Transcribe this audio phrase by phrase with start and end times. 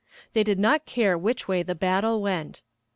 [0.33, 2.63] They did not care which way the battle went.